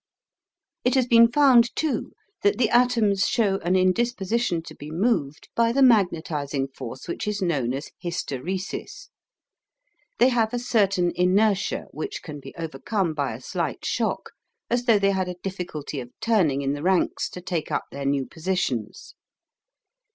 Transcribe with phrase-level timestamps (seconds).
[0.83, 5.71] It has been found, too, that the atoms show an indisposition to be moved by
[5.71, 9.09] the magnetising force which is known as HYSTERESIS.
[10.17, 14.31] They have a certain inertia, which can be overcome by a slight shock,
[14.71, 18.07] as though they had a difficulty of turning in the ranks to take up their
[18.07, 19.13] new positions.